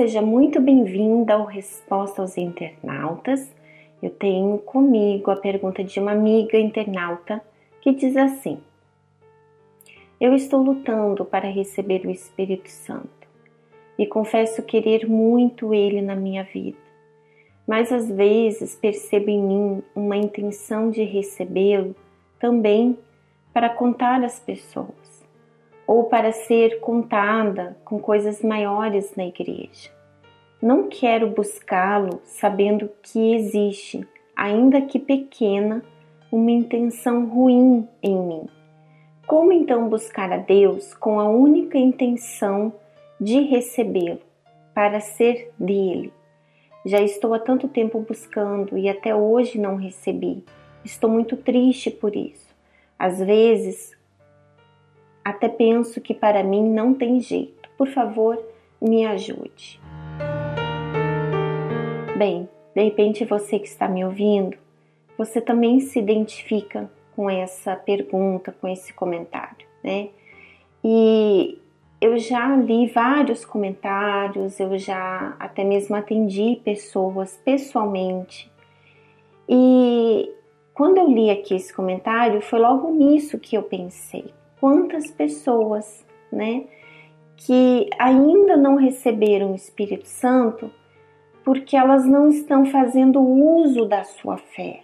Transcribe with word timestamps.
seja 0.00 0.22
muito 0.22 0.62
bem-vinda 0.62 1.34
ao 1.34 1.44
Resposta 1.44 2.22
aos 2.22 2.38
Internautas. 2.38 3.54
Eu 4.02 4.08
tenho 4.08 4.56
comigo 4.56 5.30
a 5.30 5.36
pergunta 5.36 5.84
de 5.84 6.00
uma 6.00 6.12
amiga 6.12 6.58
internauta 6.58 7.42
que 7.82 7.92
diz 7.92 8.16
assim: 8.16 8.58
Eu 10.18 10.34
estou 10.34 10.62
lutando 10.62 11.22
para 11.22 11.50
receber 11.50 12.06
o 12.06 12.10
Espírito 12.10 12.70
Santo 12.70 13.28
e 13.98 14.06
confesso 14.06 14.62
querer 14.62 15.06
muito 15.06 15.74
ele 15.74 16.00
na 16.00 16.16
minha 16.16 16.44
vida, 16.44 16.78
mas 17.66 17.92
às 17.92 18.08
vezes 18.08 18.74
percebo 18.74 19.28
em 19.28 19.42
mim 19.42 19.82
uma 19.94 20.16
intenção 20.16 20.90
de 20.90 21.02
recebê-lo 21.02 21.94
também 22.38 22.98
para 23.52 23.68
contar 23.68 24.24
às 24.24 24.40
pessoas 24.40 25.09
ou 25.90 26.04
para 26.04 26.30
ser 26.30 26.78
contada 26.78 27.76
com 27.84 27.98
coisas 27.98 28.42
maiores 28.42 29.12
na 29.16 29.26
igreja. 29.26 29.90
Não 30.62 30.88
quero 30.88 31.26
buscá-lo 31.30 32.20
sabendo 32.22 32.88
que 33.02 33.34
existe, 33.34 34.06
ainda 34.36 34.80
que 34.82 35.00
pequena, 35.00 35.82
uma 36.30 36.52
intenção 36.52 37.26
ruim 37.26 37.88
em 38.00 38.16
mim. 38.16 38.46
Como 39.26 39.50
então 39.50 39.88
buscar 39.88 40.30
a 40.30 40.36
Deus 40.36 40.94
com 40.94 41.18
a 41.18 41.28
única 41.28 41.76
intenção 41.76 42.72
de 43.20 43.40
recebê-lo, 43.40 44.20
para 44.72 45.00
ser 45.00 45.50
dele? 45.58 46.12
Já 46.86 47.00
estou 47.00 47.34
há 47.34 47.40
tanto 47.40 47.66
tempo 47.66 47.98
buscando 47.98 48.78
e 48.78 48.88
até 48.88 49.12
hoje 49.12 49.58
não 49.58 49.74
recebi. 49.74 50.44
Estou 50.84 51.10
muito 51.10 51.36
triste 51.36 51.90
por 51.90 52.14
isso. 52.14 52.48
Às 52.96 53.18
vezes, 53.18 53.98
até 55.24 55.48
penso 55.48 56.00
que 56.00 56.14
para 56.14 56.42
mim 56.42 56.68
não 56.68 56.94
tem 56.94 57.20
jeito. 57.20 57.68
Por 57.76 57.88
favor, 57.88 58.38
me 58.80 59.04
ajude. 59.06 59.80
Bem, 62.16 62.48
de 62.74 62.82
repente 62.82 63.24
você 63.24 63.58
que 63.58 63.66
está 63.66 63.88
me 63.88 64.04
ouvindo, 64.04 64.56
você 65.16 65.40
também 65.40 65.80
se 65.80 65.98
identifica 65.98 66.90
com 67.14 67.28
essa 67.28 67.76
pergunta, 67.76 68.54
com 68.60 68.68
esse 68.68 68.92
comentário, 68.92 69.66
né? 69.82 70.08
E 70.82 71.58
eu 72.00 72.18
já 72.18 72.56
li 72.56 72.86
vários 72.86 73.44
comentários, 73.44 74.58
eu 74.58 74.78
já 74.78 75.36
até 75.38 75.62
mesmo 75.62 75.96
atendi 75.96 76.60
pessoas 76.64 77.38
pessoalmente. 77.44 78.50
E 79.46 80.32
quando 80.72 80.98
eu 80.98 81.08
li 81.10 81.30
aqui 81.30 81.54
esse 81.54 81.74
comentário, 81.74 82.40
foi 82.40 82.58
logo 82.58 82.90
nisso 82.90 83.38
que 83.38 83.56
eu 83.56 83.62
pensei 83.62 84.32
quantas 84.60 85.10
pessoas, 85.10 86.04
né, 86.30 86.64
que 87.36 87.88
ainda 87.98 88.56
não 88.56 88.76
receberam 88.76 89.52
o 89.52 89.56
Espírito 89.56 90.06
Santo 90.06 90.70
porque 91.42 91.76
elas 91.76 92.04
não 92.04 92.28
estão 92.28 92.66
fazendo 92.66 93.20
uso 93.20 93.86
da 93.86 94.04
sua 94.04 94.36
fé. 94.36 94.82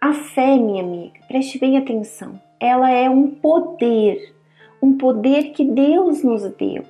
A 0.00 0.12
fé, 0.12 0.56
minha 0.56 0.82
amiga, 0.82 1.18
preste 1.26 1.58
bem 1.58 1.76
atenção, 1.76 2.40
ela 2.60 2.90
é 2.90 3.10
um 3.10 3.28
poder, 3.28 4.34
um 4.80 4.96
poder 4.96 5.50
que 5.50 5.64
Deus 5.64 6.22
nos 6.22 6.42
deu. 6.52 6.84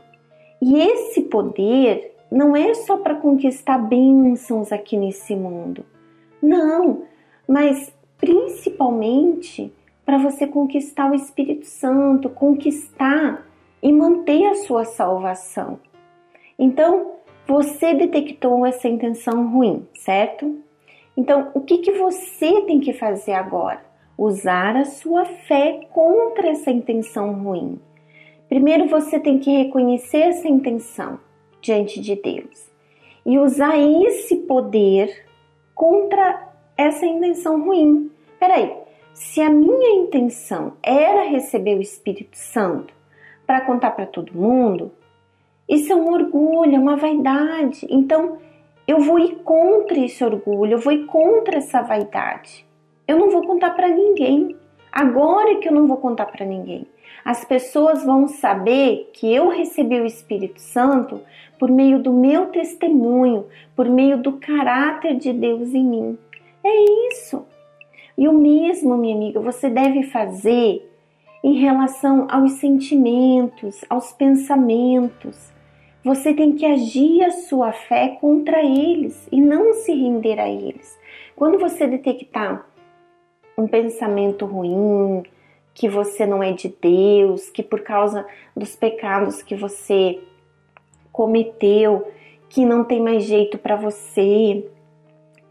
E 0.60 0.78
esse 0.78 1.22
poder 1.22 2.14
não 2.30 2.54
é 2.54 2.74
só 2.74 2.98
para 2.98 3.14
conquistar 3.14 3.78
bênçãos 3.78 4.72
aqui 4.72 4.96
nesse 4.96 5.34
mundo. 5.34 5.84
Não, 6.42 7.02
mas 7.48 7.94
principalmente 8.18 9.72
para 10.06 10.18
você 10.18 10.46
conquistar 10.46 11.10
o 11.10 11.14
Espírito 11.16 11.66
Santo, 11.66 12.30
conquistar 12.30 13.44
e 13.82 13.92
manter 13.92 14.46
a 14.46 14.54
sua 14.54 14.84
salvação. 14.84 15.80
Então, 16.56 17.16
você 17.46 17.92
detectou 17.92 18.64
essa 18.64 18.88
intenção 18.88 19.48
ruim, 19.50 19.86
certo? 19.94 20.58
Então, 21.16 21.50
o 21.54 21.60
que, 21.60 21.78
que 21.78 21.92
você 21.92 22.62
tem 22.62 22.78
que 22.78 22.92
fazer 22.92 23.32
agora? 23.32 23.84
Usar 24.16 24.76
a 24.76 24.84
sua 24.84 25.24
fé 25.24 25.80
contra 25.92 26.50
essa 26.50 26.70
intenção 26.70 27.32
ruim. 27.42 27.80
Primeiro, 28.48 28.86
você 28.86 29.18
tem 29.18 29.40
que 29.40 29.50
reconhecer 29.50 30.18
essa 30.18 30.48
intenção 30.48 31.18
diante 31.60 32.00
de 32.00 32.14
Deus 32.14 32.70
e 33.24 33.38
usar 33.38 33.76
esse 33.76 34.36
poder 34.36 35.26
contra 35.74 36.48
essa 36.76 37.04
intenção 37.04 37.64
ruim. 37.64 38.10
Peraí, 38.38 38.85
se 39.16 39.40
a 39.40 39.48
minha 39.48 40.02
intenção 40.02 40.74
era 40.82 41.22
receber 41.22 41.74
o 41.74 41.80
Espírito 41.80 42.36
Santo 42.36 42.92
para 43.46 43.62
contar 43.62 43.92
para 43.92 44.04
todo 44.04 44.36
mundo, 44.36 44.92
isso 45.66 45.90
é 45.90 45.96
um 45.96 46.12
orgulho, 46.12 46.76
é 46.76 46.78
uma 46.78 46.96
vaidade. 46.96 47.86
Então, 47.88 48.36
eu 48.86 49.00
vou 49.00 49.18
ir 49.18 49.36
contra 49.36 49.98
esse 49.98 50.22
orgulho, 50.22 50.72
eu 50.74 50.78
vou 50.78 50.92
ir 50.92 51.06
contra 51.06 51.56
essa 51.56 51.80
vaidade. 51.80 52.66
Eu 53.08 53.18
não 53.18 53.30
vou 53.30 53.46
contar 53.46 53.70
para 53.70 53.88
ninguém. 53.88 54.54
Agora 54.92 55.56
que 55.56 55.66
eu 55.66 55.72
não 55.72 55.86
vou 55.86 55.96
contar 55.96 56.26
para 56.26 56.44
ninguém. 56.44 56.86
As 57.24 57.42
pessoas 57.42 58.04
vão 58.04 58.28
saber 58.28 59.12
que 59.14 59.34
eu 59.34 59.48
recebi 59.48 59.98
o 59.98 60.04
Espírito 60.04 60.60
Santo 60.60 61.22
por 61.58 61.70
meio 61.70 61.98
do 61.98 62.12
meu 62.12 62.48
testemunho, 62.48 63.46
por 63.74 63.88
meio 63.88 64.18
do 64.18 64.32
caráter 64.34 65.16
de 65.16 65.32
Deus 65.32 65.72
em 65.72 65.84
mim. 65.84 66.18
É 66.62 67.08
isso. 67.08 67.46
E 68.16 68.26
o 68.28 68.32
mesmo, 68.32 68.96
minha 68.96 69.14
amiga, 69.14 69.40
você 69.40 69.68
deve 69.68 70.04
fazer 70.04 70.88
em 71.44 71.58
relação 71.58 72.26
aos 72.30 72.52
sentimentos, 72.52 73.84
aos 73.88 74.12
pensamentos. 74.12 75.52
Você 76.02 76.32
tem 76.32 76.52
que 76.52 76.64
agir 76.64 77.22
a 77.22 77.30
sua 77.30 77.72
fé 77.72 78.16
contra 78.20 78.64
eles 78.64 79.28
e 79.30 79.40
não 79.40 79.74
se 79.74 79.92
render 79.92 80.38
a 80.38 80.48
eles. 80.48 80.98
Quando 81.34 81.58
você 81.58 81.86
detectar 81.86 82.66
um 83.58 83.66
pensamento 83.66 84.46
ruim, 84.46 85.22
que 85.74 85.88
você 85.88 86.24
não 86.24 86.42
é 86.42 86.52
de 86.52 86.74
Deus, 86.80 87.50
que 87.50 87.62
por 87.62 87.82
causa 87.82 88.26
dos 88.56 88.74
pecados 88.74 89.42
que 89.42 89.54
você 89.54 90.18
cometeu, 91.12 92.06
que 92.48 92.64
não 92.64 92.82
tem 92.82 93.00
mais 93.00 93.24
jeito 93.24 93.58
para 93.58 93.76
você, 93.76 94.66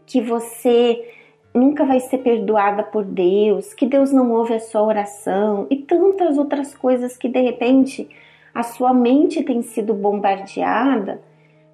que 0.04 0.20
você 0.20 1.15
nunca 1.56 1.84
vai 1.84 2.00
ser 2.00 2.18
perdoada 2.18 2.82
por 2.82 3.04
Deus, 3.04 3.72
que 3.72 3.86
Deus 3.86 4.12
não 4.12 4.30
ouve 4.32 4.54
a 4.54 4.60
sua 4.60 4.82
oração 4.82 5.66
e 5.70 5.76
tantas 5.76 6.36
outras 6.36 6.74
coisas 6.74 7.16
que 7.16 7.28
de 7.28 7.40
repente 7.40 8.08
a 8.54 8.62
sua 8.62 8.92
mente 8.92 9.42
tem 9.42 9.62
sido 9.62 9.94
bombardeada. 9.94 11.22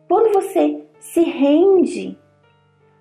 Quando 0.08 0.32
você 0.32 0.82
se 0.98 1.22
rende, 1.22 2.16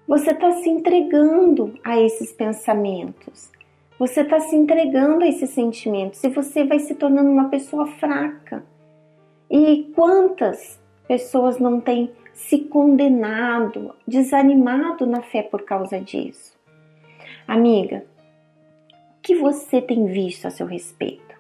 você 0.08 0.32
está 0.32 0.52
se 0.54 0.70
entregando 0.70 1.74
a 1.84 2.00
esses 2.00 2.32
pensamentos, 2.32 3.52
você 3.98 4.22
está 4.22 4.40
se 4.40 4.56
entregando 4.56 5.24
a 5.24 5.28
esses 5.28 5.52
sentimentos 5.52 6.24
e 6.24 6.30
você 6.30 6.64
vai 6.64 6.80
se 6.80 6.96
tornando 6.96 7.30
uma 7.30 7.50
pessoa 7.50 7.86
fraca. 7.86 8.64
E 9.50 9.92
quantas 9.96 10.82
pessoas 11.08 11.60
não 11.60 11.80
têm 11.80 12.12
se 12.34 12.60
condenado, 12.60 13.94
desanimado 14.08 15.06
na 15.06 15.22
fé 15.22 15.44
por 15.44 15.64
causa 15.64 16.00
disso? 16.00 16.61
Amiga, 17.52 18.06
o 19.18 19.22
que 19.22 19.36
você 19.36 19.82
tem 19.82 20.06
visto 20.06 20.46
a 20.46 20.50
seu 20.50 20.66
respeito? 20.66 21.36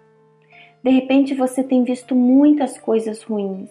De 0.83 0.91
repente 0.91 1.33
você 1.33 1.63
tem 1.63 1.85
visto 1.85 2.13
muitas 2.13 2.77
coisas 2.77 3.23
ruins. 3.23 3.69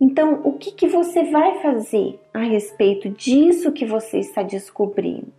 Então, 0.00 0.40
o 0.44 0.54
que, 0.54 0.72
que 0.72 0.88
você 0.88 1.24
vai 1.24 1.60
fazer 1.60 2.18
a 2.32 2.38
respeito 2.38 3.10
disso 3.10 3.70
que 3.70 3.84
você 3.84 4.20
está 4.20 4.42
descobrindo? 4.42 5.30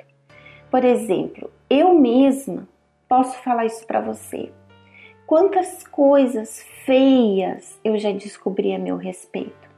Por 0.70 0.86
exemplo, 0.86 1.50
eu 1.68 1.96
mesma 1.96 2.70
posso 3.10 3.36
falar 3.40 3.66
isso 3.66 3.84
para 3.88 4.00
você. 4.00 4.52
Quantas 5.26 5.84
coisas 5.88 6.64
feias 6.86 7.80
eu 7.84 7.98
já 7.98 8.12
descobri 8.12 8.72
a 8.72 8.78
meu 8.78 8.98
respeito. 8.98 9.73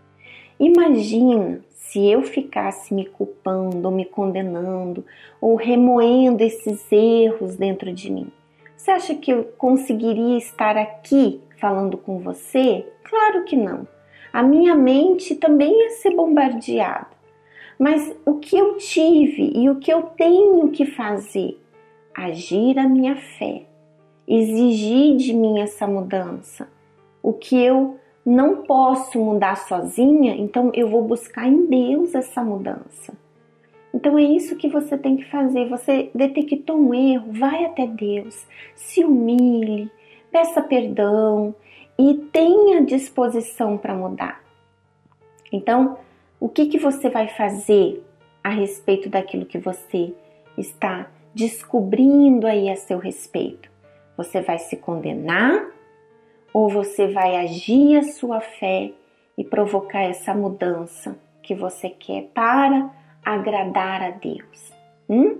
Imagina 0.59 1.61
se 1.71 2.05
eu 2.05 2.21
ficasse 2.23 2.93
me 2.93 3.05
culpando, 3.05 3.91
me 3.91 4.05
condenando, 4.05 5.05
ou 5.39 5.55
remoendo 5.55 6.43
esses 6.43 6.91
erros 6.91 7.55
dentro 7.55 7.93
de 7.93 8.11
mim, 8.11 8.31
você 8.75 8.91
acha 8.91 9.15
que 9.15 9.31
eu 9.31 9.45
conseguiria 9.57 10.37
estar 10.37 10.77
aqui 10.77 11.41
falando 11.59 11.97
com 11.97 12.19
você? 12.19 12.85
Claro 13.03 13.43
que 13.43 13.55
não. 13.55 13.87
A 14.31 14.43
minha 14.43 14.75
mente 14.75 15.35
também 15.35 15.71
ia 15.71 15.89
ser 15.91 16.15
bombardeada. 16.15 17.07
Mas 17.79 18.15
o 18.25 18.35
que 18.35 18.57
eu 18.57 18.77
tive 18.77 19.51
e 19.55 19.69
o 19.69 19.77
que 19.79 19.91
eu 19.91 20.03
tenho 20.03 20.69
que 20.69 20.85
fazer? 20.85 21.59
Agir 22.13 22.77
a 22.77 22.87
minha 22.87 23.15
fé, 23.15 23.63
exigir 24.27 25.17
de 25.17 25.33
mim 25.33 25.59
essa 25.59 25.87
mudança. 25.87 26.69
O 27.23 27.33
que 27.33 27.59
eu 27.59 27.97
não 28.25 28.63
posso 28.63 29.19
mudar 29.19 29.55
sozinha, 29.55 30.35
então 30.35 30.71
eu 30.73 30.89
vou 30.89 31.03
buscar 31.03 31.47
em 31.47 31.67
Deus 31.67 32.15
essa 32.15 32.43
mudança. 32.43 33.13
Então 33.93 34.17
é 34.17 34.23
isso 34.23 34.57
que 34.57 34.67
você 34.67 34.97
tem 34.97 35.15
que 35.15 35.29
fazer. 35.29 35.69
Você 35.69 36.09
detectou 36.13 36.75
um 36.75 36.93
erro, 36.93 37.31
vai 37.31 37.63
até 37.63 37.85
Deus, 37.85 38.45
se 38.73 39.05
humilhe, 39.05 39.89
peça 40.31 40.61
perdão 40.61 41.55
e 41.97 42.15
tenha 42.31 42.83
disposição 42.83 43.77
para 43.77 43.93
mudar. 43.93 44.43
Então, 45.51 45.97
o 46.39 46.49
que, 46.49 46.65
que 46.65 46.77
você 46.77 47.09
vai 47.09 47.29
fazer 47.29 48.03
a 48.43 48.49
respeito 48.49 49.07
daquilo 49.07 49.45
que 49.45 49.57
você 49.57 50.13
está 50.57 51.09
descobrindo 51.33 52.47
aí 52.47 52.69
a 52.69 52.75
seu 52.75 52.97
respeito? 52.97 53.69
Você 54.17 54.41
vai 54.41 54.57
se 54.57 54.75
condenar 54.75 55.69
ou 56.55 56.69
você 56.69 57.09
vai 57.09 57.35
agir 57.35 57.97
a 57.97 58.03
sua 58.03 58.39
fé 58.39 58.93
e 59.37 59.43
provocar 59.43 60.03
essa 60.03 60.33
mudança 60.33 61.19
que 61.43 61.53
você 61.53 61.89
quer 61.89 62.29
para 62.33 62.89
agradar 63.25 64.01
a 64.01 64.11
Deus? 64.11 64.71
Hum? 65.09 65.37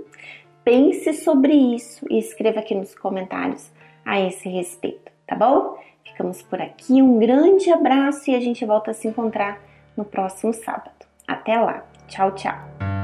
Pense 0.61 1.13
sobre 1.13 1.53
isso 1.53 2.05
e 2.09 2.19
escreva 2.19 2.59
aqui 2.59 2.75
nos 2.75 2.93
comentários 2.93 3.71
a 4.03 4.19
esse 4.19 4.49
respeito, 4.49 5.09
tá 5.25 5.37
bom? 5.37 5.77
Ficamos 6.03 6.41
por 6.41 6.61
aqui, 6.61 7.01
um 7.01 7.17
grande 7.17 7.71
abraço 7.71 8.29
e 8.29 8.35
a 8.35 8.41
gente 8.41 8.65
volta 8.65 8.91
a 8.91 8.93
se 8.93 9.07
encontrar 9.07 9.61
no 9.95 10.03
próximo 10.03 10.51
sábado. 10.51 10.91
Até 11.25 11.57
lá, 11.57 11.85
tchau, 12.09 12.33
tchau! 12.33 12.94